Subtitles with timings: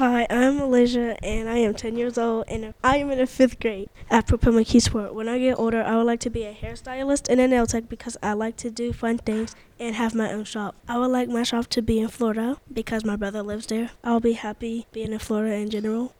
[0.00, 3.60] Hi, I'm Malaysia and I am 10 years old and I am in the fifth
[3.60, 5.12] grade at key McKeesport.
[5.12, 7.86] When I get older, I would like to be a hairstylist and a nail tech
[7.86, 10.74] because I like to do fun things and have my own shop.
[10.88, 13.90] I would like my shop to be in Florida because my brother lives there.
[14.02, 16.14] I'll be happy being in Florida in general.